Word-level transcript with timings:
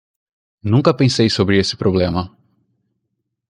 Nunca 0.71 0.95
pensei 0.99 1.29
sobre 1.29 1.59
esse 1.59 1.75
problema 1.77 2.23